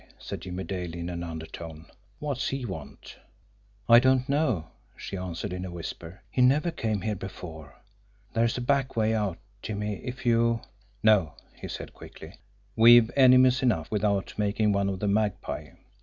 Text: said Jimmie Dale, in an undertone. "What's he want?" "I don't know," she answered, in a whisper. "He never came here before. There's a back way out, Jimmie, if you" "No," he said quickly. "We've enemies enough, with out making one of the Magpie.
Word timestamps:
said 0.17 0.41
Jimmie 0.41 0.63
Dale, 0.63 0.95
in 0.95 1.11
an 1.11 1.21
undertone. 1.23 1.85
"What's 2.17 2.47
he 2.47 2.65
want?" 2.65 3.19
"I 3.87 3.99
don't 3.99 4.27
know," 4.27 4.71
she 4.97 5.15
answered, 5.15 5.53
in 5.53 5.63
a 5.63 5.69
whisper. 5.69 6.23
"He 6.31 6.41
never 6.41 6.71
came 6.71 7.01
here 7.01 7.13
before. 7.15 7.75
There's 8.33 8.57
a 8.57 8.61
back 8.61 8.95
way 8.95 9.13
out, 9.13 9.37
Jimmie, 9.61 9.97
if 10.03 10.25
you" 10.25 10.61
"No," 11.03 11.35
he 11.53 11.67
said 11.67 11.93
quickly. 11.93 12.33
"We've 12.75 13.11
enemies 13.15 13.61
enough, 13.61 13.91
with 13.91 14.03
out 14.03 14.33
making 14.39 14.71
one 14.73 14.89
of 14.89 14.99
the 15.01 15.07
Magpie. 15.07 15.69